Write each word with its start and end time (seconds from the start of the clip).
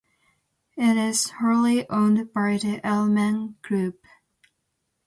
It 0.77 0.97
is 0.97 1.29
wholly 1.29 1.87
owned 1.87 2.33
by 2.33 2.57
the 2.57 2.81
Aleman 2.83 3.57
Group. 3.61 4.03